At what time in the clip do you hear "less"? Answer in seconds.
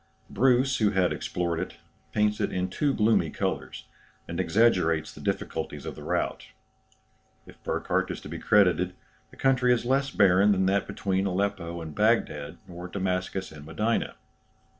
9.85-10.09